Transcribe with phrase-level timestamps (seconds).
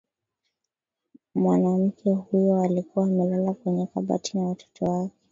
[1.35, 5.15] mwanamke huyo alikuwa amelala kwenye kabati na watoto wake